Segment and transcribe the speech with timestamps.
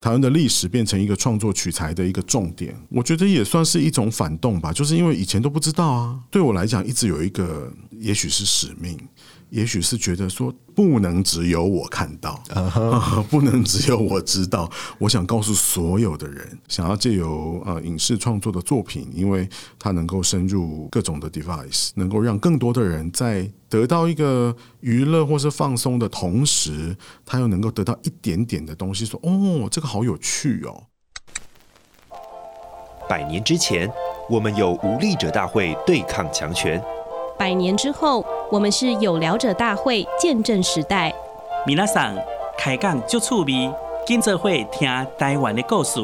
[0.00, 4.72] 台湾的历史变成一个创作取材的一个重点，我觉得也算是一种反动吧。
[4.72, 8.98] 就是因为以前都不知道啊，对我来讲一直有一个，也许是使命。
[9.50, 13.22] 也许是觉得说不能只有我看到，uh huh.
[13.24, 14.70] 不能只有我知道。
[14.98, 26.96] 我想告诉所有的人，想要借由呃影视创作的作品，因为它能够深入各种的 device，能够让更多的人在得到一个娱乐或是放松的同时，
[27.26, 29.04] 他又能够得到一点点的东西。
[29.04, 30.84] 说哦，这个好有趣哦。
[33.08, 33.90] 百年之前，
[34.28, 36.80] 我们有无力者大会对抗强权。
[37.40, 41.10] 百年之后，我们是有聊者大会见证时代。
[41.66, 42.14] 米娜桑
[42.58, 43.72] 开讲就趣味，
[44.06, 44.86] 跟着会听
[45.16, 45.98] 台湾的故事。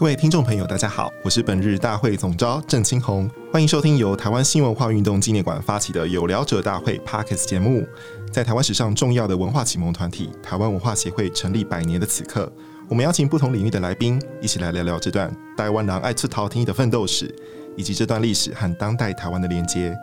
[0.00, 7.86] 各位听众朋友，大家好，我是本日大会总召郑清红，欢迎收听由台湾新文化运动纪念馆发起的有聊者大会 Podcast 节目。
[8.32, 12.50] 在台湾史上重要的文化启蒙团体台湾文化协会成立百年的此刻，
[12.88, 17.30] 我们邀请不同领域的来宾，一起来聊聊这段台湾人爱出头天的奋斗史，
[17.76, 19.94] 以及这段历史和当代台湾的连接。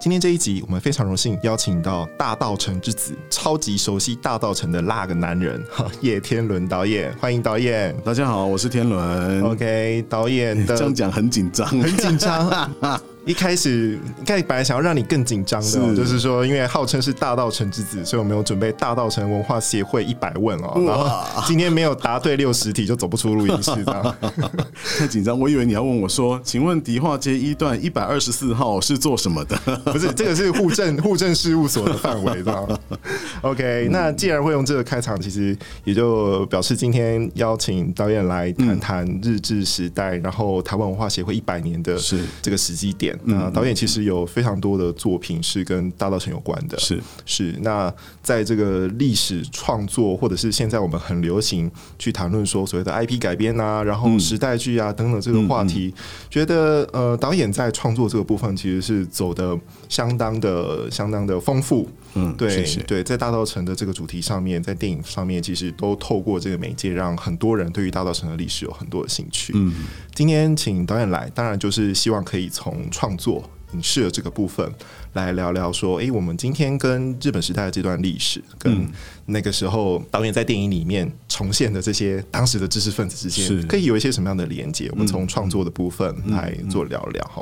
[0.00, 7.94] 今天这一集，我们非常荣幸邀请到大道城之子，超级熟悉大道城的那个男人哈，叶天伦导演，欢迎导演。
[8.02, 9.42] 大家好，我是天伦。
[9.42, 12.50] OK，导演的 这样讲很紧张，很紧张。
[13.26, 20.68] 一开始，应该本来想要让你更紧张的，是就是说，因为号称是大道城之子，所以我们有准备大道城文化协会一百问哦。
[20.80, 24.16] 哇然后今天没有答对六十题就走不出录音室，这样
[24.98, 25.38] 太紧张。
[25.38, 29.56] 我以为你要问我说，请问迪化街一段一百二十四号是做什么的？
[29.92, 32.80] 不是，这个是户政户政事务所的范围，这样。
[33.42, 43.09] OK，那既然会用这个开场，其实也就表示今天邀请导演来谈谈日治时代，嗯、然后台湾文化协会一百年的是这个时机点。
[43.24, 47.00] 那导演其实有非常多的作品是跟大稻城有关的，是。
[47.24, 47.54] 是。
[47.60, 47.92] 那
[48.22, 55.92] 在这个历史创作，或者是现在我们很流行去谈论说所谓的 IP 改编啊，然后时代剧啊等等这个话题，
[56.28, 59.58] 觉得呃导演在创作这个部分其实是走得
[59.90, 61.86] 相当的相当的丰富。
[62.14, 69.52] 嗯，对对，在大稻城的这个主题上面，在电影上面，其实都透过这个媒介，让很多人对于大稻城的历史有很多的兴趣。
[69.54, 69.74] 嗯，
[70.14, 74.68] 今天请导演来，当然就是希望可以从创作影视的这个部分
[75.12, 78.88] 来聊聊，说，哎，我们今天跟日本时代的这段历史，跟
[79.26, 84.88] 那个时候导演在电影里面重现的这些当时的知识分子之间，可以有一些什么样的连接？
[84.90, 87.40] 我们从创作的部分来做聊聊哈。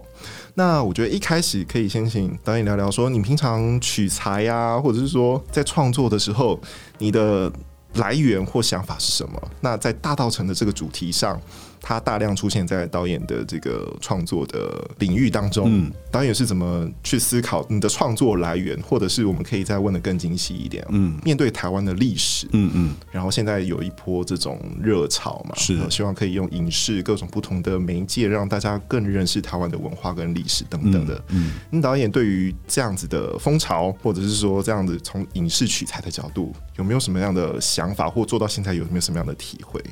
[0.59, 6.61] 那我觉得一开始可以先请导演聊聊，说你平常取材呀，或者是说在创作的时候，
[6.99, 7.51] 你的
[7.95, 9.41] 来源或想法是什么？
[9.61, 11.41] 那在大道城的这个主题上。
[11.81, 25.79] 他大量出现在导演的这个创作的领域当中，嗯，导演是怎么去思考你的创作来源，或者是我们可以再问的更精细一点，嗯，面对台湾的历史，嗯嗯，然后现在有一波这种热潮嘛，是。
[25.89, 39.83] 希望可以用影视各种不同的媒介，让大家更认识台湾的文化跟历史等等的，嗯，那、嗯、导演对于这样子的风潮，或者是说这样子从影视取材的角度，有没有什么样的想法，或做到现在有没有什么样的体会？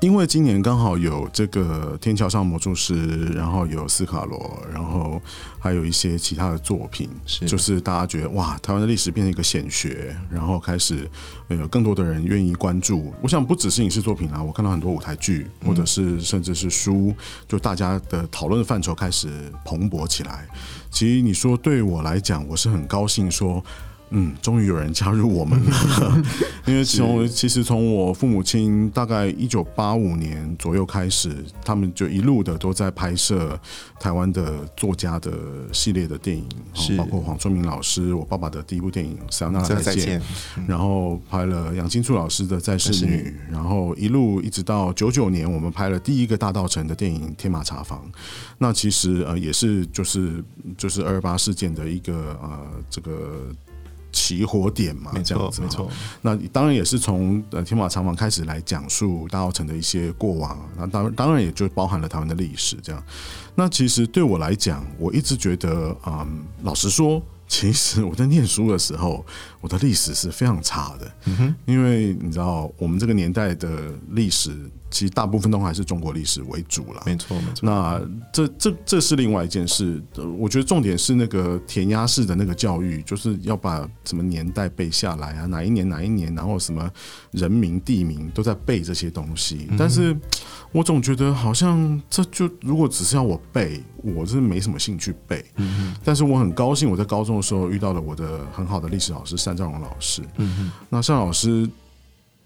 [0.00, 2.94] 因为今年刚好有这个《天桥上魔术师》，
[3.34, 5.20] 然后有斯卡罗，然后
[5.58, 11.10] 还有一些其他的作品，是就是大家觉得哇，台湾的历史变成一个显学，然后开始
[11.48, 13.12] 有更多的人愿意关注。
[13.20, 17.12] 我想不只是影视作品啊，我看到很多舞台剧，或者是甚至是书，
[17.48, 20.46] 就大家的讨论的范畴开始蓬勃起来。
[20.92, 23.64] 其实你说对我来讲，我是很高兴说。
[24.10, 26.22] 嗯，终于有人加入我们了。
[26.66, 33.58] 因为从其实从我父母亲大概一九八五年左右开始，他们就一路的都在拍摄
[33.98, 35.32] 台湾的作家的
[35.72, 40.20] 系列的电影，是包括黄春明老师，我爸爸的第一部电影《塞纳再见》，
[40.66, 47.98] 然后拍了杨金柱老师的《再世女》，然后一路一直到九九年，我们拍了第一个大道城的电影《天马茶坊》。
[48.58, 50.42] 那其实呃也是就是
[50.76, 52.60] 就是二二八事件的一个呃
[52.90, 53.54] 这个。
[54.12, 55.90] 起火点嘛，这样子，没错。
[56.22, 63.02] 那当然也是从呃天马厂房开始来讲述大澳城的一些过往，那当当然也就包含了台湾的历史这样。
[63.54, 69.24] 那其实对我来讲，我一直觉得，嗯，老实说，其实我在念书的时候，
[69.60, 71.12] 我的历史是非常差的。
[71.24, 74.54] 嗯哼，因为你知道，我们这个年代的历史，
[74.88, 77.02] 其实大部分都还是中国历史为主了。
[77.04, 77.60] 没错，没错。
[77.62, 78.00] 那
[78.32, 80.00] 这这这是另外一件事。
[80.38, 86.88] 我觉得重点是那个填鸭式的那个教育，就是要把什么年代背下来啊，哪一年哪一年，然后什么
[87.32, 89.68] 人名地名都在背这些东西。
[89.76, 90.16] 但是
[90.70, 95.44] 我总觉得好像这就如果只是要我背，我是没什么兴趣背。
[95.56, 96.00] 嗯哼。
[96.04, 97.48] 但是我很高兴，我在高中的。
[97.48, 101.68] 时候遇到了我的很好的历史老师单兆荣老师，嗯嗯，那单老师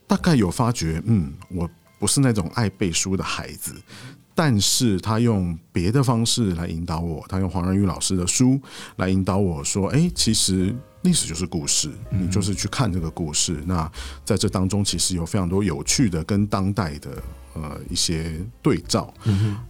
[0.07, 1.69] 大概有发觉，嗯，我
[1.99, 3.75] 不是那种爱背书的孩子，
[4.37, 8.61] 但是他用别的方式来引导我，他用黄仁宇老师的书
[8.97, 10.73] 来引导我说，哎，其实
[11.03, 13.91] 历史就是故事，你就是去看这个故事，那
[14.25, 17.11] 在这当中其实有非常多有趣的跟当代的。
[17.55, 19.13] 呃，一些对照，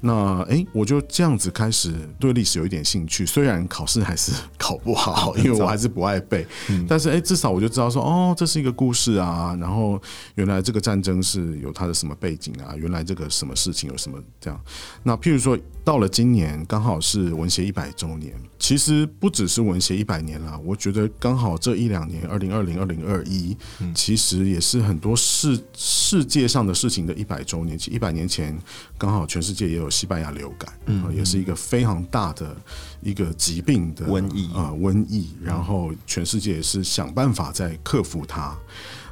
[0.01, 3.27] 那哎、欸，我就这样子开始对历史有一点兴趣。
[3.27, 9.57] 虽然考试还是考不好，因为我还是不爱背，嗯、但是哎、欸，至少我就知道说，哦，这是一个故事啊。
[9.61, 10.01] 然后
[10.37, 12.73] 原来这个战争是有它的什么背景啊？
[12.77, 14.61] 原来这个什么事情有什么这样？
[15.03, 23.57] 那譬如说，到了今年刚好是文协一百周年，其实不只是文协一百年了，我觉得刚好这一两年，二零二零、二零二一，
[23.93, 27.72] 其实也是很多世世界上的事情的一百周年。
[27.91, 28.57] 一百年前，
[28.97, 30.73] 刚好全世界也有西班牙流感，
[31.15, 32.57] 也是一个非常大的
[33.01, 35.31] 一个疾病的瘟疫啊，瘟疫。
[35.43, 38.57] 然后全世界也是想办法在克服它。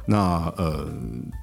[0.07, 0.91] 那呃，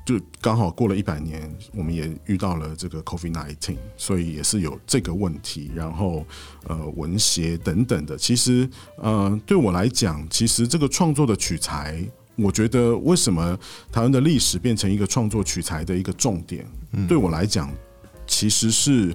[0.05, 5.71] 就刚好过了一百年，我们也遇到了这个 COVID-19，所以也是有这个问题。
[5.75, 6.27] 然后
[6.67, 12.05] 呃，文学等等的，其实呃，对我来讲，其实这个创作的取材。
[12.39, 13.59] 我觉得为什么
[13.91, 16.65] 台湾的历史变成一个创作取材的一个重点？
[17.09, 17.69] 对我来讲，
[18.27, 19.15] 其实是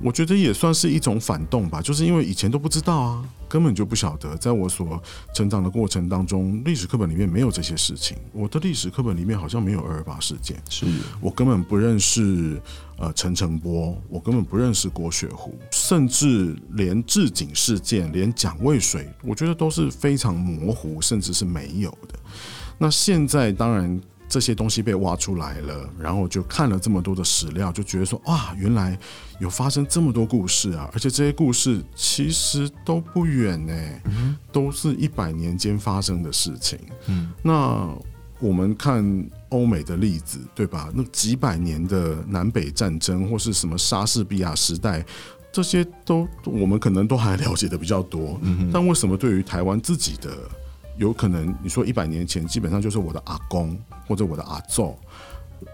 [0.00, 1.80] 我觉得也算是一种反动吧。
[1.80, 4.36] 就是因为以前都不知道啊，根本就不晓得。
[4.36, 5.00] 在我所
[5.32, 8.16] 成长的过程当中，历史课本里面没有这些事情。
[8.32, 10.84] 我的历史课本里面好像没有二二八事件，是
[11.20, 12.60] 我根本不认识
[12.98, 22.18] 呃陈诚波，我根本不认识郭雪湖，甚至连治警事件、连蒋渭水，我觉得都是非常模糊，甚至是没有的。
[22.78, 28.98] 那现在当然这些东西被挖出来了，然后就看了这么多的史料，就觉得说哇，原来
[29.38, 30.90] 有发生这么多故事啊！
[30.92, 33.72] 而且这些故事其实都不远呢，
[34.50, 36.78] 都是一百年间发生的事情。
[37.06, 37.88] 嗯，那
[38.40, 39.04] 我们看
[39.50, 40.90] 欧美的例子，对吧？
[40.92, 45.04] 那几百年的南北战争或是什么莎士比亚时代，
[45.52, 48.36] 这些都我们可能都还了解的比较多。
[48.42, 50.36] 嗯，但为什么对于台湾自己的？
[50.96, 53.76] 有可能你说一百年前，基本上就是我的阿公
[54.06, 54.96] 或者我的阿祖，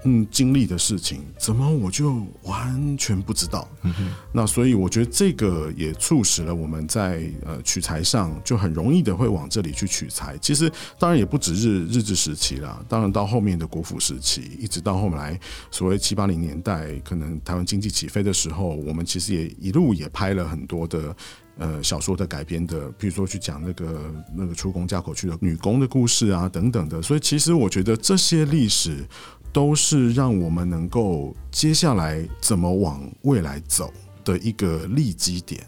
[0.04, 3.68] 嗯，经历的事情，怎么我就完全不知道？
[3.82, 3.92] 嗯。
[4.32, 10.36] 那所以我觉得这个也促使了我们在呃取材上就很容易的会往这里去取材。
[10.38, 15.38] 其实当然也不止日日治时期啦，当然到后面的国府时期，一直到后来
[15.70, 21.14] 所谓七八零年代，可能台湾经济起飞的时候，我们其实也一路也拍了很多的。
[21.58, 27.02] 呃，小说的改编的，比如说去讲那个那个出宫嫁口去的女工的故事啊，等等的。
[27.02, 29.06] 所以其实我觉得这些历史
[29.52, 33.92] 都是让我们能够接下来怎么往未来走
[34.24, 35.66] 的一个立基点。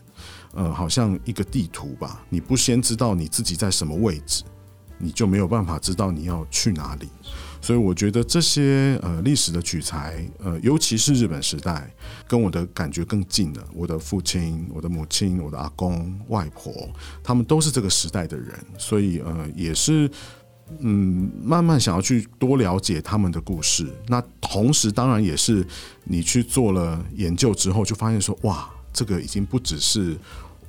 [0.55, 4.45] 呃，好像一个地图吧，你不先知道你自己在什么位置，
[4.99, 7.09] 你就没有办法知道你要去哪里。
[7.63, 11.91] 所以我觉得这些呃历史的取材，呃，尤其是日本时代，
[12.27, 13.65] 跟我的感觉更近了。
[13.73, 16.91] 我的父亲、我的母亲、我的阿公、外婆，
[17.23, 20.11] 他们都是这个时代的人，所以呃，也是
[20.81, 23.87] 嗯，慢慢想要去多了解他们的故事。
[24.09, 25.67] 那同时，当然也是
[26.05, 30.17] 你去做了研究之后，就发现说，哇，这个已经不只是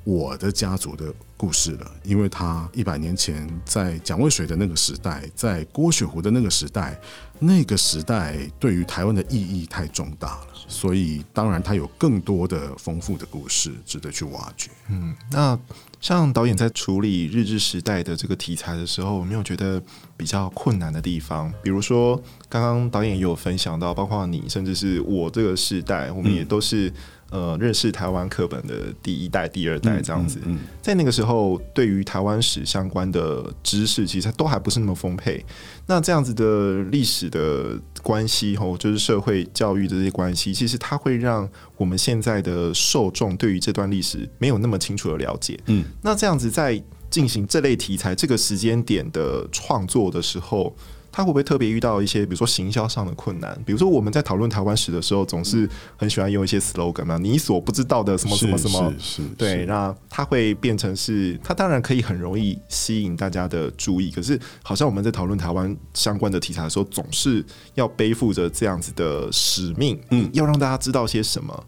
[0.04, 6.98] 我的家族的故事了，因为他一百年前在蒋渭水的那个时代，在郭雪湖的那个时代，
[7.38, 14.70] 那个时代对于台湾的意义太重大了，所以当然它有更多的丰富的故事值得去挖掘。
[14.88, 15.58] 嗯，那
[16.00, 19.82] 像导演在处理日治时代的这个题材的时候，有没有觉得
[20.16, 21.52] 比较困难的地方？
[21.62, 26.92] 比如说，刚刚导演也有分享到，包括你，甚至是我这个时代，我们也都是。
[27.30, 35.44] 呃，认识台湾课本的第一代、第二代这样子，嗯嗯嗯、在那个时候，对于台湾史相关的知识，其实都还不是那么丰沛。
[35.86, 45.58] 那这样子的历史的关系，吼，就是社会教育的这些关系，其实它会让我们现在的受众对于这段历史没有那么清楚的了解。
[45.66, 50.74] 嗯，那这样子在进行这类题材这个时间点的创作的时候，
[51.16, 53.56] 他会不会特别遇到一些，比如说行销上的困难？
[53.64, 58.92] 比如说我们在讨论台湾史的时候，总是很喜欢用一些 slogan 嘛，你所不知道的什么什么什么，
[59.38, 67.44] 对，那它会变成是，它当然可以很容易吸引大家的注意，可是好像我们在讨论台湾相关的题材的时候，总是
[67.74, 71.64] 要背负着这样子的使命，嗯，要让大家知道些什么。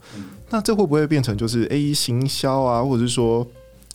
[0.51, 3.47] 那这会不会变成就是 A 行销啊，或者是说？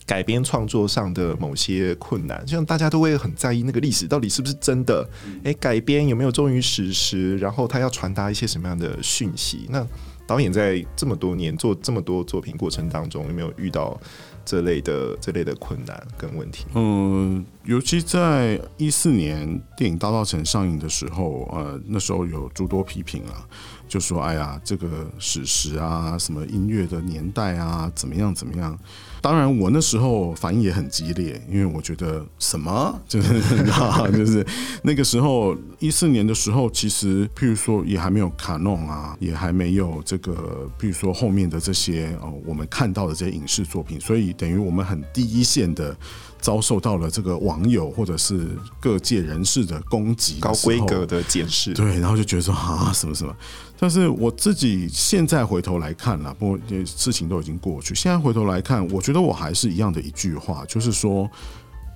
[0.06, 5.08] 改编创作上的某些困难，像大家都会很在意那个历史到底是不是真的？
[5.44, 7.36] 诶、改编有没有忠于史实？
[7.38, 9.66] 然后他要传达一些什么样的讯息？
[9.70, 9.86] 那
[10.26, 14.00] 导演在这么多年做这么多作品过程当中，有没有遇到
[14.44, 16.64] 这类的这类的困难跟问题？
[16.74, 23.46] 嗯，尤其在一四年电影《大稻埕》上映的时候，呃，那时候有诸多批评啊。
[23.88, 28.78] 就说：“哎呀，这个史实啊，什么音乐的年代啊，怎么样怎么样？
[29.22, 33.40] 当然，我那时候反应也很激烈，因为我觉得什么就是
[34.12, 34.44] 就是
[34.82, 45.96] 那个时候一四年的时候，其实譬如说也还没有卡弄啊，也还没有这个，譬如说后面的这些哦，我们看到的这些影视作品，所以等于我们很第一线的。”
[46.42, 48.48] 遭受到了这个网友或者是
[48.80, 53.34] 各界人士的攻击，高规格的检视，对，然后就觉得说啊，什么什么。
[53.78, 57.94] 但是我自己现在回头来看了，不过事情都已经过去。
[57.94, 61.30] 现在回头来看，我觉得我还是一样的一句话，就是说，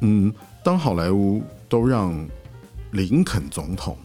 [0.01, 0.33] 嗯，
[0.65, 2.15] 当好莱坞都让
[2.93, 3.97] 林肯总统。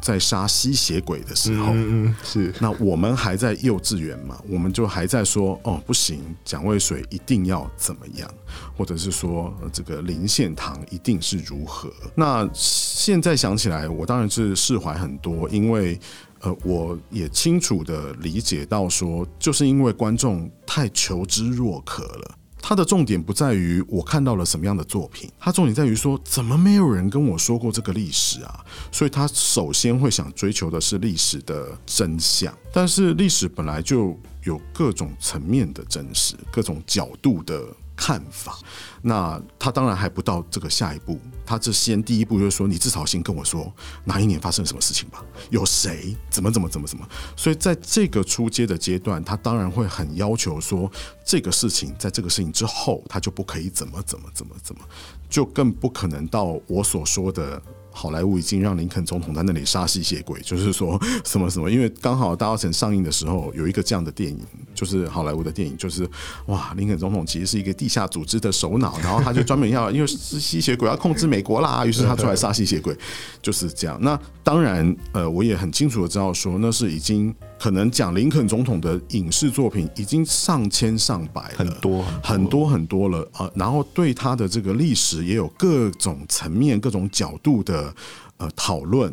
[0.00, 4.40] 在杀吸血鬼的时候，嗯，是那我们还在幼稚园嘛？
[4.48, 8.30] 我们就还在说哦，不行，蒋渭水一定要怎么样，
[8.76, 11.92] 或者是说这个林献堂一定是如何？
[12.14, 15.98] 那现在想起来，我当然是释怀很多，因为
[16.40, 22.34] 呃，我也清楚的理解到说，就是因为观众太求知若渴了。
[22.60, 28.64] 他的重点不在于我看到了什么样的作品，他重点在于说，怎么没有人跟我说过这个历史啊？
[28.92, 32.52] 所以他首先会想追求的是历史的真相。
[32.72, 37.64] 但是历史本来就有各种层面的真实，各种角度的。
[37.98, 38.56] 看法，
[39.02, 43.70] 那他当然还不到这个下一步，他这先第一步就是说，你至少先跟我说
[44.04, 47.04] 哪一年发生什么事情吧，有谁，怎么怎么怎么怎么，
[47.36, 50.88] 所以在这个初阶的阶段，他当然会很要求说，
[51.24, 54.84] 这个事情在这个事情之后，他就不可以怎么怎么怎么怎么，
[55.28, 57.60] 就更不可能到我所说的。
[57.98, 64.38] 好莱坞已经让林肯总统在那里杀吸血鬼，就是说什么什么，因为刚好《大奥城》上映的时候有一个这样的电影，
[64.72, 66.08] 就是好莱坞的电影，就是
[66.46, 72.96] 哇，林肯总统其实是一个地下组织的首脑，然后他就专门要因为吸血鬼要控制美国啦，于是他出来杀吸血鬼，
[73.42, 73.98] 就是这样。
[74.00, 77.34] 那当然，呃，我也很清楚的知道说那是已经。
[77.58, 83.50] 可能讲林肯总统的影视作品已经上千上百了，很多很多很多了啊！
[83.56, 87.92] 然后对他的这个历史也有各种层面、各种角度的
[88.36, 89.12] 呃讨论，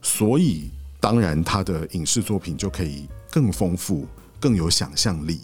[0.00, 4.06] 所以当然他的影视作品就可以更丰富、
[4.40, 5.38] 更有想象力。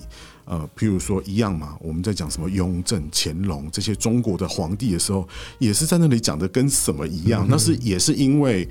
[0.46, 5.28] 呃，譬如说一样嘛，我们在讲什么雍正、乾隆这些中国的皇帝的时候，
[5.58, 7.46] 也是在那里讲的跟什么一样？
[7.46, 8.66] 那是也是因为。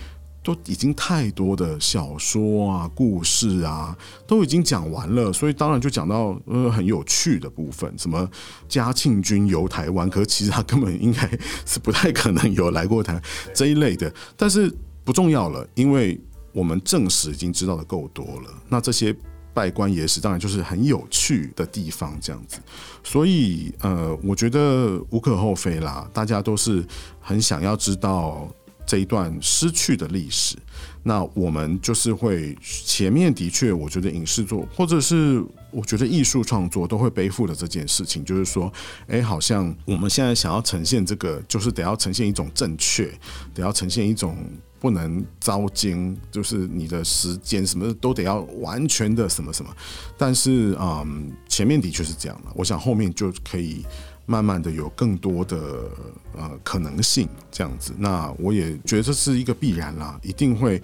[0.47, 3.93] 都已经太多的小说啊、故事啊，
[4.25, 8.25] 都已经讲完了，所以当然就讲到呃很有趣的部分，什么
[8.69, 11.29] 嘉庆君游台湾，可其实他根本应该
[11.65, 13.21] 是不太可能有来过台
[13.53, 14.73] 这一类的，但是
[15.03, 16.17] 不重要了，因为
[16.53, 19.13] 我们正史已经知道的够多了，那这些
[19.53, 22.59] 稗官野史当然就是很有趣的地方，这样子，
[23.03, 26.85] 所以呃，我觉得无可厚非啦，大家都是
[27.19, 28.47] 很想要知道。
[28.87, 30.55] 这一段失去的历史，
[31.03, 38.71] 那我们就是会前面的确，我觉得影视作或者是我觉得艺术创作都会背负的这件事情，就是说，
[39.07, 43.11] 哎，好像我们现在想要呈现这个，就是得要呈现一种正确，
[43.53, 44.37] 得要呈现一种
[44.79, 49.69] 不能糟践，就是你的时间什么都得要完全的什么什么。
[50.17, 53.85] 但是，嗯，前面的确是这样的，我想后面就可以。
[54.27, 55.89] 慢慢的有更多的
[56.35, 60.79] 呃可能性这样子，那我也觉得这是一个必然啦，一定会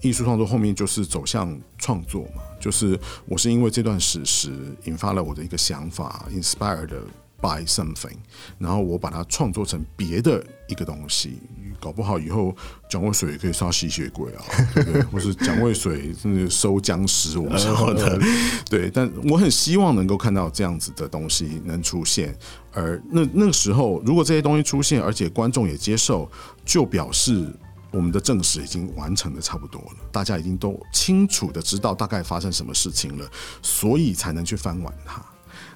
[0.00, 4.52] 艺术创作后面就是走向创作嘛，就是我是因为这段史实
[4.84, 7.02] 引发了我的一个想法，inspire 的
[7.40, 8.16] by something，
[8.58, 11.40] 然后我把它创作成别的一个东西。
[11.78, 12.56] 搞不好以后
[12.88, 14.42] 蒋渭水也可以杀吸血鬼啊，
[14.74, 15.02] 对不对？
[15.02, 16.10] 或是蒋渭水
[16.48, 18.18] 收僵尸，我们说的，
[18.68, 18.90] 对。
[18.90, 22.34] 但我很希望能够看到这样子的东西能出现，
[22.72, 26.28] 而那那个时候，如果这些东西出现，而且观众也接受，
[26.64, 27.46] 就表示
[27.90, 35.22] 我们的证实已经完成的差不多了，大家已经都清楚的知道大概发生什么事情了，所以才能去翻完它。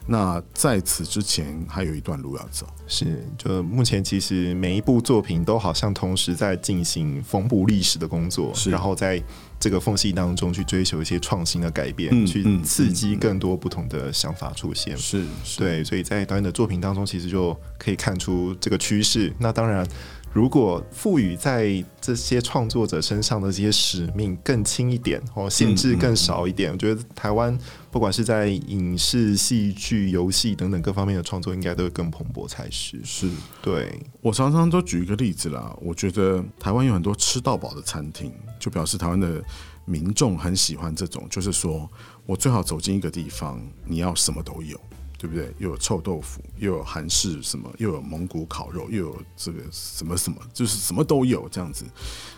[0.07, 2.66] 那在此之前还有一段路要走。
[2.87, 9.23] 是，就目前其实每一部作品都好像同时在进行缝补历史的工作，是然后在
[9.61, 14.97] 这个缝隙当中去追求一些创新的改变，嗯、去刺激更多不同的想法出现。
[14.99, 15.25] 是，
[15.57, 19.33] 对，所以在导演的作品当中，其实就可以看出这个趋势。
[19.38, 19.87] 那当然。
[20.33, 27.59] 如果赋予在这些创作者身上的这些使命更轻一点，哦限制更少一点，嗯嗯、我觉得台湾
[27.91, 33.01] 不管是在影视、戏剧、游戏等等各方面的创作，应该都会更蓬勃才是。
[33.05, 33.29] 是，
[33.61, 34.01] 对。
[34.21, 39.43] 我常常都举一个例子啦，我觉得台湾有很多吃到饱的餐厅，就表示台湾的
[39.85, 41.91] 民众很喜欢这种，就是说
[42.25, 44.79] 我最好走进一个地方，你要什么都有。
[45.21, 45.53] 对不对？
[45.59, 51.85] 又有臭豆腐，又有韩式什么，又有蒙古烤肉，又有这个什么什么，就是什么都有这样子。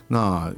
[0.09, 0.53] 那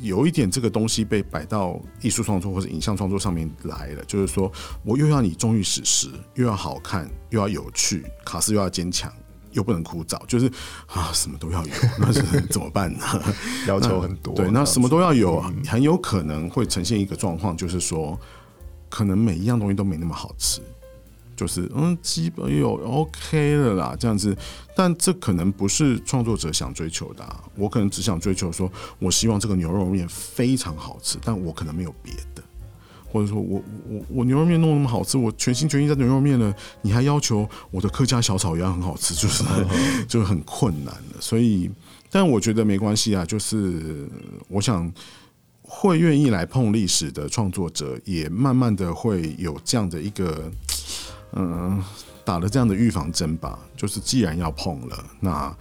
[0.00, 4.50] 有一点这个东西被摆到艺术创作或者影像创作上面来了，就是说
[4.84, 9.12] 我又要你忠于史实，又要好看，又要有趣，卡斯又要坚强，
[9.52, 10.50] 又不能枯燥，就是
[10.88, 13.06] 啊，什么都要有， 那是怎么办呢？
[13.68, 14.34] 要求很多。
[14.34, 18.18] 对，那什么都要有，很有可能会呈现一个状况，就是说，
[18.90, 20.60] 可能每一样东西都没那么好吃。
[21.42, 24.36] 就是嗯，基本有 OK 了啦，这样子，
[24.76, 27.42] 但这可能不是创作者想追求的啊。
[27.56, 28.70] 我可能只想追求说，
[29.00, 32.44] 我希望这个牛肉面非常好吃，但我可能没有别的，
[33.10, 39.42] 或者说我我我牛肉面弄那么好吃，我全心全意在牛肉面了，你还要求我的客家小炒一样很好吃，就是
[40.06, 41.16] 就很困难了。
[41.18, 41.68] 所以，
[42.08, 44.08] 但我觉得没关系啊，就是
[44.46, 44.92] 我想
[45.62, 50.48] 会愿意来碰历史的创作者，也慢慢的会有这样的一个。
[51.32, 51.82] 嗯，
[52.24, 55.54] 打了这样的预防针吧，就是既然要碰了，那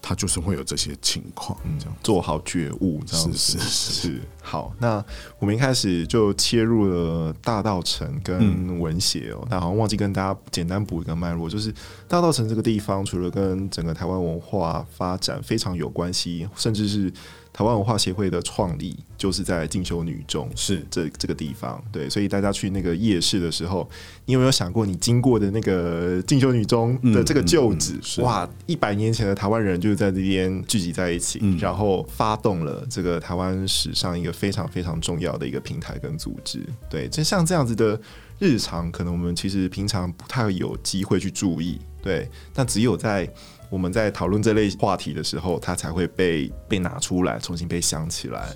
[0.00, 4.20] 他就是会有这些情况，这样、嗯、做好觉悟，这样子是是是，是。
[4.40, 5.04] 好，那
[5.38, 11.72] 我们一开始就切入了大道城跟文协哦，但、嗯、好像忘记跟大家简单补一个脉络，就是
[12.06, 17.12] 大道城这个地方，除了跟整个台湾文化发展非常有关系，甚至是。
[17.58, 21.82] 台湾文化协会的创立就是在进修女中，是这这个地方。
[21.90, 23.90] 对，所以大家去那个夜市的时候，
[24.26, 36.64] 你有没有想过，你经过的那个进修女中的这个旧址，嗯嗯、哇，一百年前的台湾人就是在这边聚集在一起，嗯、然后发动了这个台湾史上一个非常非常重要的一个平台跟组织。
[36.88, 38.00] 对，就像这样子的
[38.38, 41.80] 日常，可能我们其实平常不太有机会去注意。
[42.00, 43.28] 对，但只有在
[43.70, 48.54] 我们在讨论这类话题的时候，它才会被被拿出来，重新被想起来。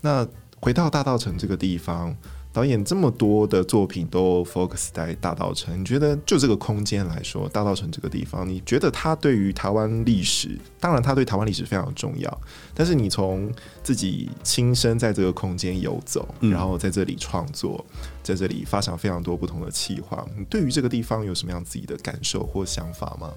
[0.00, 0.26] 那
[0.60, 2.16] 回到大道城这个地方，
[2.52, 12.40] 导演这么多的作品都 focus 在大道城，你觉得就这个空间来说，大道城这个地方，你觉得它对于台湾历史，当然它对台湾历史非常重要，
[12.72, 17.84] 但是你从自己亲身在这个空间游走，然后在这里创作，
[18.22, 23.32] 在这里发想非常多不同的企划，你对于这个地方有什么样自己的感受或想法吗？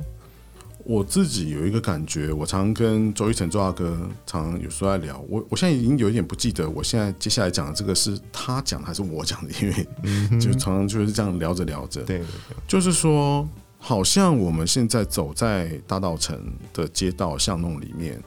[0.90, 5.20] 我自己有一个感觉，我常常跟周一成周大哥常常有时候在聊。
[5.28, 9.52] 我我现在已经有一点不记得，我现在接下来讲的这个是他讲的还是我讲的？
[9.62, 12.24] 因为就常常就是这样聊着聊着，对，
[12.66, 13.46] 就是说，
[13.78, 16.42] 好像我们现在走在大道城
[16.74, 18.18] 的街道巷弄里面，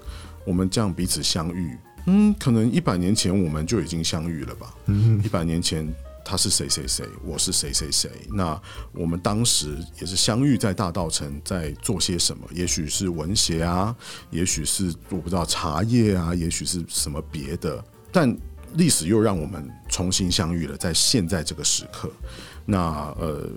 [0.45, 1.75] 我们这样彼此相遇，
[2.09, 4.75] 嗯，可能一百年前我们就已经相遇了吧？
[4.85, 5.91] 嗯一百年前。
[6.25, 8.11] 他是谁谁谁，我是谁谁谁。
[8.33, 8.61] 那
[8.93, 12.47] 我们当时也是相遇在大稻城，在做些什么？
[12.53, 13.95] 也许是文学啊，
[14.31, 17.83] 也许是我不知道茶叶啊，也许是什么别的。
[18.13, 18.37] 但
[18.75, 22.11] 历史又让我们重新相遇了，在现在这个时刻。
[22.65, 22.79] 那
[23.19, 23.49] 呃，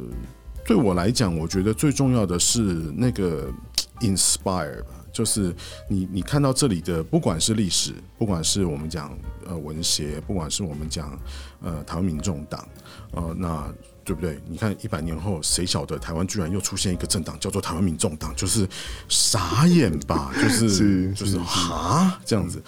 [0.66, 2.62] 对我来讲，我觉得最重要的是
[2.96, 3.52] 那个
[4.00, 5.03] inspire 吧。
[5.14, 5.56] 就是
[5.88, 9.16] 你，你看到这里的，不管是历史，不管是我们讲
[9.48, 11.18] 呃文学，不管是我们讲
[11.62, 12.68] 呃台湾民众党，
[13.12, 13.72] 呃，那
[14.04, 14.38] 对不对？
[14.48, 18.68] 你看一百年后，谁晓得台湾居然又出现一个政党叫做台湾民众党，就是
[19.08, 20.34] 傻眼吧？
[20.36, 22.62] 就是，是就是哈这样子，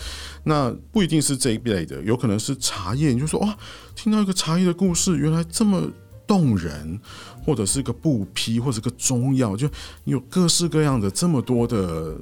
[0.43, 3.09] 那不一定是这一类的，有可能是茶叶。
[3.09, 3.57] 你就说哇，
[3.95, 5.91] 听到一个茶叶的故事，原来这么
[6.27, 6.99] 动人。
[7.45, 9.69] 或者是个布匹，或者个中药，就
[10.05, 12.17] 有各式各样的这么多的，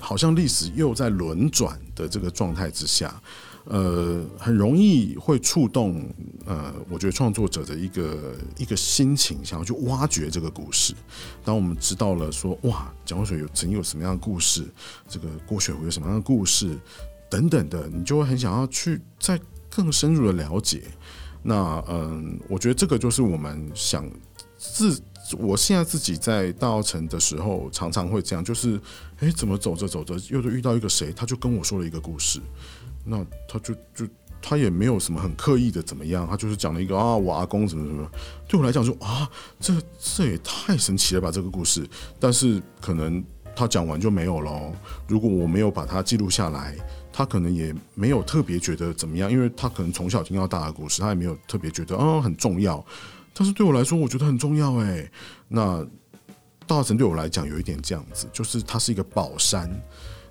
[0.00, 3.20] 好像历史又在轮转的这个状态之下，
[3.64, 6.02] 呃，很容易会触动
[6.46, 10.94] 呃，我觉得创作者的一个一个心情，想要去挖掘这个故事。
[11.44, 14.66] 当我们知道了说，哇，蒋渭水有曾经有什么样的故事，
[15.06, 16.78] 这个郭雪湖有什么样的故事
[17.28, 20.84] 等等的，你就会很想要去再更深入的了解。
[21.46, 24.04] 那嗯，我觉得这个就是我们想。
[24.58, 25.02] 自
[25.38, 28.80] 我现在自己在大稻埕的时候，常常会这样，就是，
[29.18, 32.40] 哎，怎么走着走着，又遇到一个谁，他就跟我说了一个故事，
[33.04, 34.08] 那他就就
[34.40, 38.10] 他也没有什么很刻意的怎么样，他就是讲了一个啊，我阿公怎么怎么，
[38.48, 39.28] 对我来讲说啊，
[39.60, 41.86] 这这也太神奇了吧这个故事。
[42.18, 43.22] 但是可能
[43.54, 44.72] 他讲完就没有了。
[45.06, 46.74] 如果我没有把它记录下来，
[47.16, 52.84] 他可能也没有特别觉得怎么样，因为他可能从小听到大的故事，他也没有特别觉得啊很重要。
[53.32, 55.10] 但是对我来说，我觉得很重要哎。
[55.48, 55.82] 那
[56.66, 59.70] 大稻埕对我来讲有一点这样子，就是它是一个宝山，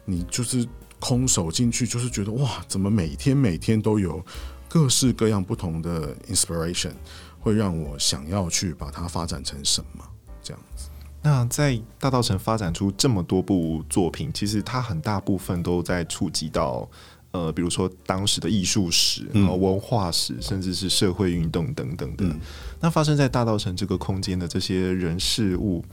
[0.06, 0.67] 你就是。
[0.98, 4.26] 空手进去就是觉得哇，怎么每天每天都有
[4.67, 6.93] 各式各样不同的 inspiration，
[7.39, 10.04] 会让我想要去把它发展成什么
[10.41, 10.88] 这样子。
[11.25, 16.88] 那在大道城发展出这么多部作品，其实它很大部分都在触及到
[17.31, 22.25] 呃，比如说当时的艺术史、嗯、文化史，甚至是社会运动等等的。
[22.25, 22.39] 嗯、
[22.79, 25.83] 那发生在大道城这个空间的这些人事物。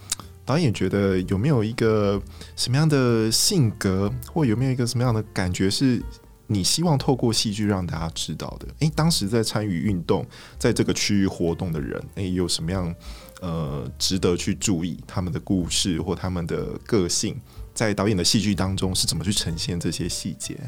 [0.45, 2.21] 导演觉得有没有一个
[2.55, 6.03] 什么样的性格，或有没有一个什么样的感觉，是
[6.47, 8.67] 你希望透过戏剧让大家知道的？
[8.81, 10.27] 诶，当时在参与运动，
[10.59, 12.93] 在这个区域活动的人，诶，有什么样
[13.43, 17.39] 呃值得去注意他们的故事或他们的个性，
[17.75, 20.59] 在导演的戏剧当中是怎么去呈现这些细节？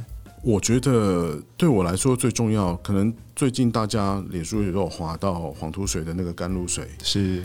[0.43, 7.43] 我觉得对我来说最重要，可能最近大家脸书也都有划到黄土水的那个甘露水是。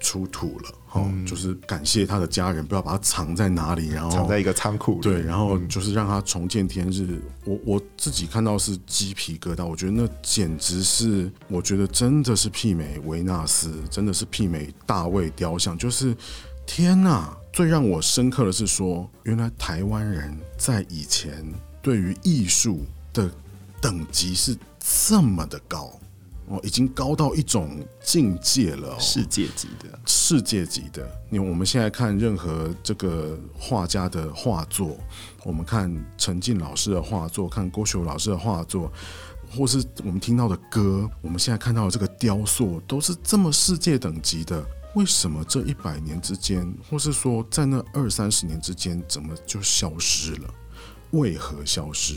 [0.00, 7.04] 出土了，哦，嗯、就是感谢他的家人，不要把它藏在哪里，然后藏在一个仓库，对，然后就是让他重见天日。
[7.04, 15.76] 嗯、我我自己看到是鸡皮疙瘩，我觉得那简直是，我觉得真的是媲美维纳斯，真的是媲美大卫雕像。
[15.76, 16.16] 就是
[16.66, 17.36] 天哪！
[17.50, 21.44] 最让我深刻的是说，原来台湾人在以前
[21.82, 23.28] 对于艺术的
[23.80, 25.90] 等级是这么的高。
[26.50, 31.06] 哦，已经高到一种境界了，哦，世界级的，世界级的。
[31.30, 34.96] 因为我们现在看任何这个画家的画作，
[35.44, 38.90] 我们看陈进老师的画作，看郭秀老师的画作，
[39.50, 44.64] 或是我们听到的歌，我们现在看到的这个雕塑，都是这么世界等级的。
[44.94, 50.54] 为什么这一百年之间，或是说在那二三十年之间，怎么就消失了？
[51.10, 52.14] 为何消失？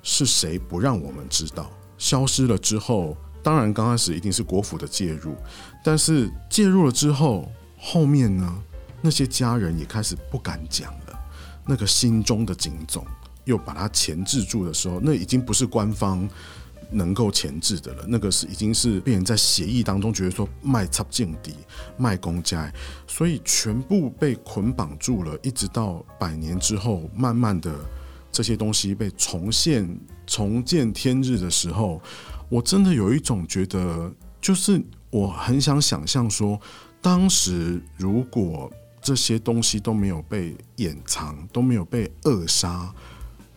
[0.00, 1.68] 是谁不让我们知道？
[1.98, 3.16] 消失了之后。
[3.44, 5.36] 当然，刚开始一定是国府的介入，
[5.84, 7.46] 但是介入了之后，
[7.78, 8.62] 后面呢，
[9.02, 11.20] 那些家人也开始不敢讲了。
[11.66, 13.06] 那个心中的警总
[13.44, 16.26] 又把它钳制住的时候，那已经不是官方
[16.90, 18.06] 能够钳制的了。
[18.08, 21.54] 那个是已经是被人在协议当中觉得说卖插劲敌、
[21.98, 22.72] 卖公家，
[23.06, 25.38] 所以全部被捆绑住了。
[25.42, 27.70] 一直到百年之后，慢慢的
[28.32, 29.86] 这些东西被重现、
[30.26, 32.00] 重见天日的时候。
[32.54, 36.56] 我真的有一种觉得，就是我很想想象说，
[37.02, 42.94] 当时如果这些东西都没有被掩藏，都没有被扼杀，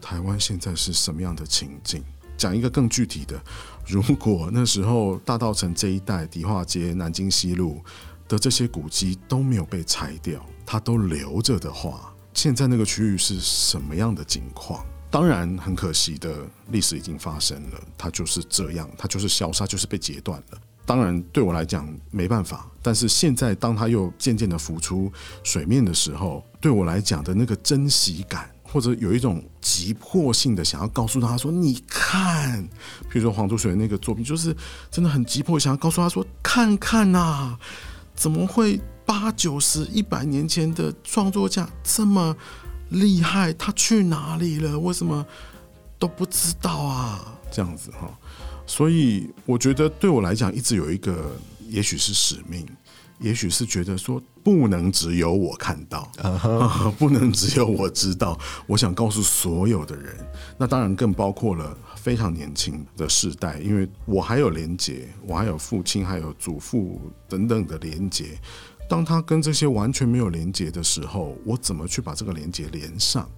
[0.01, 2.03] 台湾现在是什么样的情景？
[2.38, 3.39] 讲一个更具体的，
[3.86, 7.79] 如果那时候大稻城这一带、迪化街、南京西路
[8.27, 14.83] 的这些古迹都没有被拆掉，它都留着的话，现在那个区域是什么样的景况？
[15.09, 20.57] 当然，很可惜的历史已经发生了，它就是这样，它就是消杀，就是被截断了。
[20.85, 22.69] 当然，对我来讲没办法。
[22.81, 25.11] 但是现在，当它又渐渐的浮出
[25.43, 32.61] 水面的时候，对我来讲的那个珍惜感，或者有一种急迫性的想要告诉他说：“你看，
[33.09, 34.55] 比如说黄竹水那个作品，就是
[34.91, 37.57] 真的很急迫，想要告诉他说：看看呐、
[38.13, 42.35] 怎么会八九十、一百年前的创作家这么？”
[42.89, 44.78] 厉害，他去哪里了？
[44.80, 45.26] 为什么
[46.00, 47.38] 都不知道啊？
[47.52, 48.10] 这样子哈，
[48.65, 51.36] 所以我觉得对我来讲，一直有一个，
[51.67, 52.67] 也许是使命，
[53.19, 56.91] 也许是觉得说，不能只有我看到，uh huh.
[56.91, 58.38] 不能只有我知道。
[58.67, 60.15] 我想告诉所有的人，
[60.58, 68.38] 那当然更包括了非常年轻的世代，因为我还有连结，我还有父亲，还有祖父等等的连结。
[68.89, 73.30] 当他跟这些完全没有连接的时候，我怎么去把这个连接连上，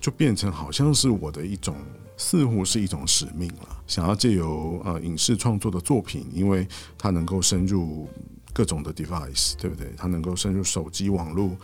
[0.00, 1.74] 就变成好像是我的一种，
[2.16, 3.68] 似乎是一种使命了。
[3.86, 6.68] 想要借由呃影视创作的作品，因为
[6.98, 8.06] 它能够深入
[8.52, 9.90] 各种的 device，对不对？
[9.96, 11.56] 它能够深入手机、网络、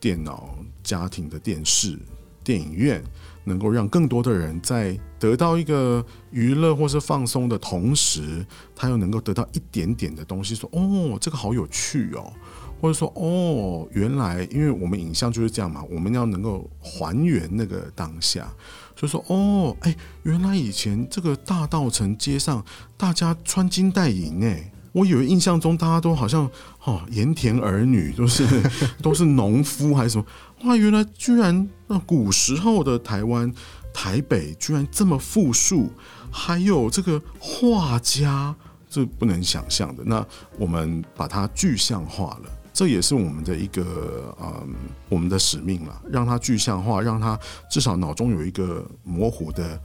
[0.00, 1.98] 电脑、家庭的电视、
[2.42, 3.04] 电影院，
[3.44, 12.32] 能够让更多的人在得到一个娱乐或是放松的同时，他又能够得到一点点的东西，说哦，这个好有趣哦。
[12.80, 18.48] 或者说，哦，原来因为我们影像就是这样嘛，我们要能够还原那个当下，
[18.96, 22.64] 所以说，哦，哎，原来以前这个大道城街上
[22.96, 26.48] 大家穿金戴银，哎，我以为印象中大家都好像
[26.84, 28.46] 哦盐田儿女，都是
[29.02, 30.24] 都是农夫还是什么，
[30.64, 33.52] 哇，原来居然那古时候的台湾
[33.92, 35.90] 台北居然这么富庶，
[36.30, 38.54] 还有这个画家，
[38.88, 40.02] 这不能想象的。
[40.06, 40.24] 那
[40.58, 44.72] 我们把它具象化了，这也是我们的一个嗯，
[45.08, 47.36] 我们的使命了，让它具象化，让它
[47.68, 49.76] 至少脑中有一个模糊的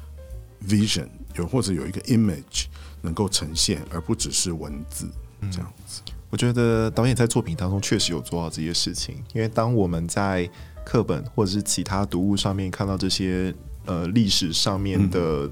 [0.67, 2.65] vision，有或者有一个 image
[3.01, 5.09] 能够呈现，而不只是文字
[5.49, 6.03] 这样子。
[6.05, 10.47] 嗯我觉得导演在作品当中确实有做到这些事情，因为当我们在
[10.85, 13.53] 课本或者是其他读物上面看到这些
[13.85, 15.49] 呃历史上面的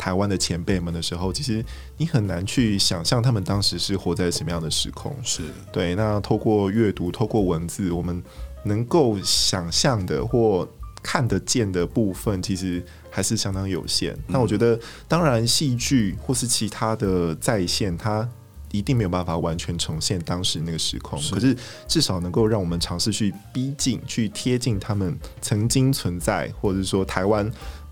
[0.00, 1.62] 台湾的前辈们的时候，其实
[1.98, 5.14] 你很难去想象他们当时是活在什么样的时空。
[5.22, 5.94] 是对。
[5.94, 8.22] 那透过阅读，透过文字，我们
[8.64, 10.66] 能够想象的或
[11.02, 14.16] 看得见的部分，其实还是相当有限。
[14.26, 18.26] 那我觉得，当然戏剧或是其他的再现，它。
[18.72, 21.56] 一定没有办法完全重现当时那个时空，可是
[21.88, 27.50] 至少能够让我们尝试去逼近、去贴近他们曾经存在，或者是说台湾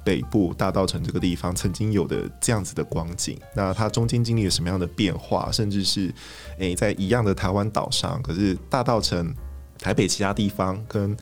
[0.09, 3.39] 北部大道城这个地方曾经有的这样子的光景。
[3.55, 6.11] 那它中间经历了什么样的变化，甚至是
[6.57, 9.35] 诶、在一样的台湾岛上，可是大道城、
[9.79, 11.15] 台北其他地方跟。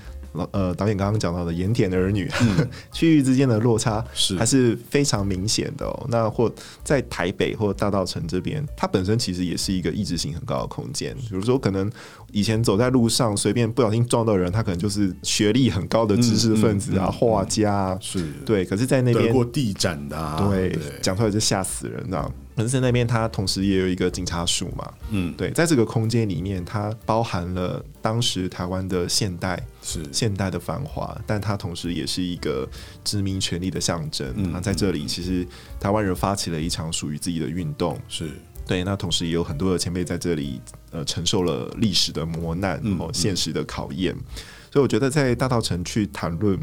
[0.53, 6.07] 呃，导演刚刚讲到的盐田儿女，嗯、 区域之间的落差是还是非常明显的哦。
[6.09, 6.53] 那或
[6.85, 11.15] 在台北或大道城这边，它本身其实也是一个意志性很高的空间。
[11.17, 11.91] 比如说，可能
[12.33, 18.65] 以前走在路上，随便不小心撞到人，他可能就是学历很高的知识分子啊，画、嗯嗯、家是对。
[18.65, 22.33] 可是，在那边得过地展的、啊，对，讲出来就吓死人，这样。
[22.57, 32.67] 可是在那边，它同时也有一个警察署嘛，嗯，对，在这个空间里面，它包含了当时台湾的现代，是现代的繁华，但它同时也是一个
[33.05, 34.33] 殖民权力的象征。
[34.53, 35.47] 那、嗯、在这里，其实
[35.79, 38.31] 台湾人发起了一场属于自己的运动，是
[38.67, 38.83] 对。
[38.85, 40.59] 那同时也有很多的前辈在这里，
[40.93, 44.43] 呃，承受了历史的磨难，然后现实的考验、嗯嗯。
[44.73, 46.59] 所以我觉得，在大道城去谈论，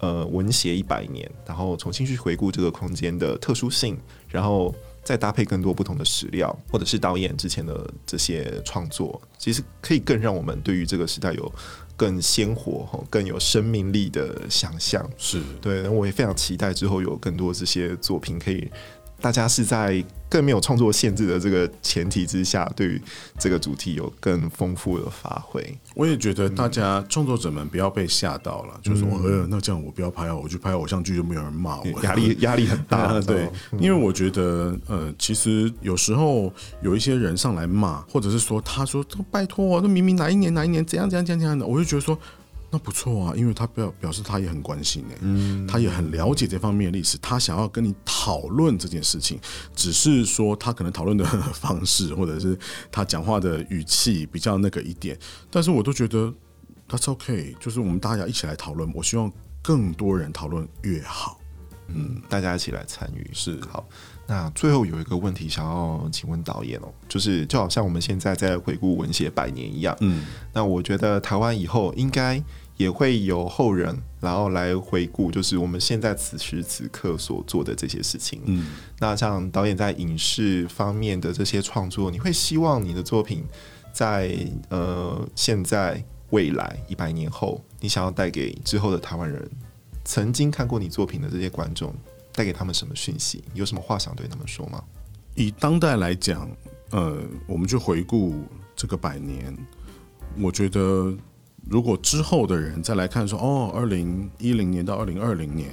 [0.00, 3.96] 呃，文协一百年，然后重新去回顾这个空间的特殊性，
[4.28, 4.74] 然后。
[5.02, 11.52] 再搭配更多不同的史料，或者是导演之前的这些创作，其实可以更让我们对于这个时代有
[11.96, 15.08] 更鲜活、更有生命力的想象。
[15.16, 18.70] 是对，我也非常期待之后有更多这些作品可以。
[19.20, 23.02] 大家是在更没有创作限制的这个前提之下，对于
[23.38, 25.62] 这个主题有更丰富的发挥。
[25.94, 33.20] 我也觉得大家创作者们不要被吓到了，嗯、就是说，呃，那这样我不要拍啊，我去拍偶像剧就没有人骂我， 压力压力很大。
[33.22, 42.18] 对，因为我觉得，呃，其实有时候有一些人上来骂，或者是说，他说，拜托，那明明哪一年哪一年怎样怎样怎样怎样的，我就觉得说。
[42.72, 49.40] 那不错啊，因为他表表示他也很关心哎、欸，嗯，他也很了解这方面的历史，他想要跟你讨论这件事情，
[49.74, 52.56] 只是说他可能讨论的 方式或者是
[52.92, 55.18] 他讲话的语气比较那个一点，
[55.50, 56.32] 但是我都觉得
[56.88, 61.39] That's OK，就是我们大家一起来讨论，我希望更多人讨论越好，
[61.94, 63.86] 嗯，大家一起来参与是好。
[64.26, 72.42] 那最后有一个问题想要请问导演哦，就是就好像我们现在在回顾文学百年一样，嗯，那我觉得台湾以后应该。
[72.76, 78.40] 也会有后人，然后来回顾，就是我们现在此时此刻所做的这些事情。
[78.46, 83.44] 嗯，那像导演在影视方面的这些创作，你会希望你的作品
[83.92, 84.34] 在
[84.70, 89.46] 呃现在未来一百年后，你想要带给之后的台湾人，
[90.10, 91.94] 曾经看过你作品的这些观众，
[92.32, 93.44] 带给他们什么讯息？
[93.54, 94.82] 有什么话想对他们说吗？
[95.36, 96.50] 以当代来讲，
[96.90, 98.42] 呃，我们就回顾
[98.74, 99.56] 这个百年，
[100.36, 101.16] 我觉得。
[101.68, 105.70] 如果之后的人再来看说，哦，二零一零年到二零二零年，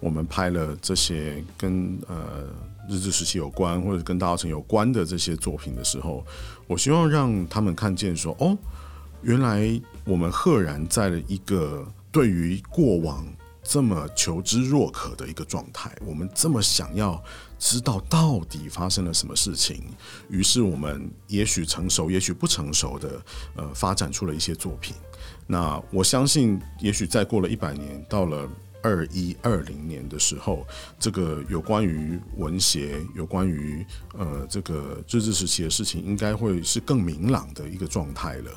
[0.00, 2.48] 我们拍了这些跟呃
[2.88, 6.26] 日治时期有关或者跟大稻埕有关的这些作品的时候，
[6.66, 8.58] 我希望让他们看见说，哦，
[9.22, 13.24] 原来我们赫然在了一个对于过往
[13.62, 17.22] 这么求知若渴的一个状态，我们这么想要。
[17.62, 19.84] 知道到底发生了什么事情，
[20.30, 23.22] 于是我们也许成熟，也许不成熟的，
[23.54, 24.96] 呃，发展出了一些作品。
[25.46, 28.48] 那我相信，也许再过了一百年，到了
[28.82, 30.66] 二一二零年的时候，
[30.98, 33.84] 这个有关于文协，有关于
[34.16, 38.50] 呃这个日治时期的事情，应该会是更明朗的一个状态了。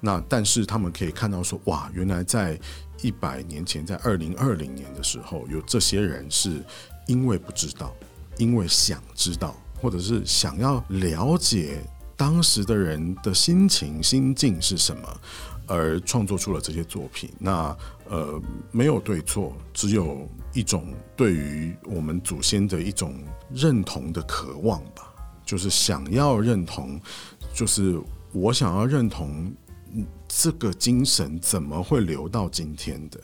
[0.00, 2.58] 那但是他们可以看到说，哇，原来在
[3.02, 6.62] 一百年前，在二零二零年的时候，有这些人是
[7.06, 7.94] 因为不知道。
[8.38, 11.82] 因为想知道，或者是想要了解
[12.16, 15.20] 当时的人的心情、心境是什么，
[15.70, 17.30] 而创作出了这些作品。
[17.38, 17.74] 那
[18.08, 23.14] 呃，没有对错，只有一种对于我们祖先的一种
[23.54, 25.14] 认同的渴望吧。
[25.44, 27.00] 就是想要认同，
[27.54, 28.00] 就是
[28.32, 29.52] 我想要认同
[30.28, 33.20] 这个精神怎么会留到今天的？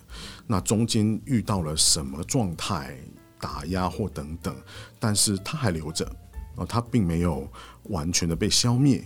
[0.46, 2.96] 那中间遇到了什么状态？
[3.38, 4.56] 打压或等等，
[4.98, 6.06] 但是它还留着
[6.56, 7.46] 啊，它并没有
[7.90, 9.04] 完全的被消灭。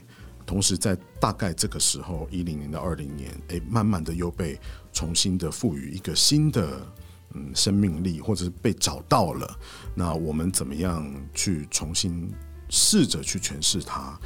[0.51, 4.59] 同时，在大概这个时候，一零年到二零年，诶，慢慢的又被
[4.93, 6.85] 重新的赋予一个新的
[7.35, 9.59] 嗯生命力，或者是被找到了。
[9.95, 12.29] 那我们怎么样去重新
[12.69, 14.19] 试着去诠释它？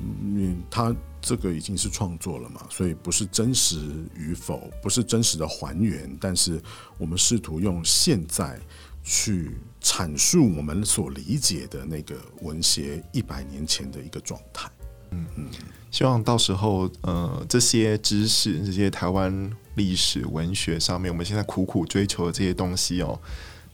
[0.00, 3.78] 嗯，它这个已经是创作了嘛，所以不是真实
[4.14, 6.58] 与否，不是真实的还原，但是
[6.96, 8.58] 我们试图用现在
[9.04, 9.50] 去
[9.82, 14.70] 阐述我们所理解的那个文学一百年前的一个状态。
[15.10, 15.46] 嗯嗯，
[15.90, 23.18] 希望到时候呃这些知识，这些台湾历史文学上面，我们现在苦苦追求的这些东西哦。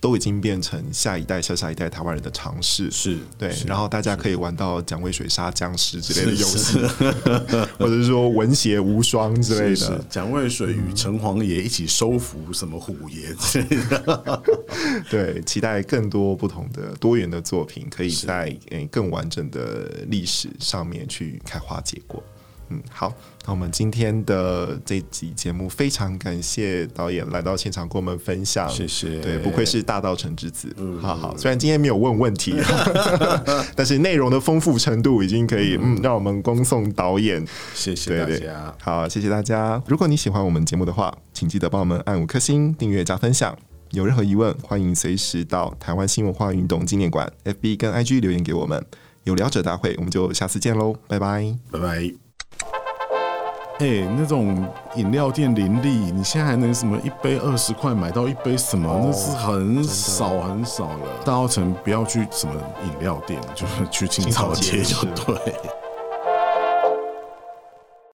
[0.02, 6.80] 都已经变成下一代、下下一代台湾人的尝试，是对，是然后大家可以玩到蒋渭水杀僵尸之类的游戏，
[7.78, 14.42] 或者是说文协无双之类的，蒋渭水与城隍爷一起收服什么虎爷之类的，
[15.08, 18.52] 对，期待更多不同的多元的作品，可以在
[18.90, 22.20] 更完整的历史上面去开花结果。
[22.72, 23.12] 嗯，好，
[23.44, 29.20] 那我们今天的这集节目非常感谢导演来到现场跟我们分享，谢谢。
[29.20, 31.36] 对，不愧是大道成之子，嗯，好好。
[31.36, 32.54] 虽然今天没有问问题，
[33.76, 37.44] 但是内容的丰富程度已经可以嗯，让我们恭送导演。
[37.74, 39.82] 谢谢大家，好，谢谢大家。
[39.86, 43.56] 如果你喜欢我们节目的话，请记得帮我们按五颗星、订阅加分享。
[43.90, 48.82] 有任何疑问，欢迎随时到台湾新文化运动纪念馆 FB 跟 IG 留言给我们。
[49.24, 52.21] 有聊者大会，我们就下次见喽，拜拜，拜拜。
[53.78, 58.88] 哎、欸，那种饮料店林立，你现在还能什么一杯二十块买到一杯什么？
[58.88, 61.24] 哦、那是很少很少了。
[61.24, 62.54] 大澳城不要去什么
[62.84, 65.54] 饮料店，就是去青草街就对。